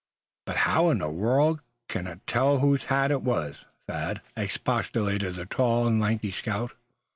[0.47, 5.35] "But how in the wide world c'n I tell whose hat it is, Thad?" expostulated
[5.35, 6.71] the tall and lanky scout.